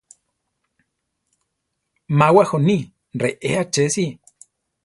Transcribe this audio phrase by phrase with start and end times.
[2.17, 2.77] Má wajoní
[3.21, 4.05] ¡reé achesi!